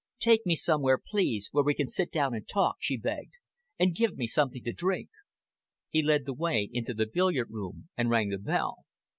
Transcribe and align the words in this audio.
"Take 0.17 0.47
me 0.47 0.55
somewhere, 0.55 0.97
please, 0.97 1.49
where 1.51 1.63
we 1.63 1.75
can 1.75 1.87
sit 1.87 2.11
down 2.11 2.33
and 2.33 2.47
talk," 2.47 2.77
she 2.79 2.97
begged, 2.97 3.33
"and 3.77 3.93
give 3.95 4.17
me 4.17 4.25
something 4.25 4.63
to 4.63 4.73
drink." 4.73 5.09
He 5.89 6.01
led 6.01 6.25
the 6.25 6.33
way 6.33 6.67
into 6.73 6.95
the 6.95 7.05
billiard 7.05 7.51
room 7.51 7.87
and 7.95 8.09
rang 8.09 8.29
the 8.29 8.39
bell. 8.39 8.77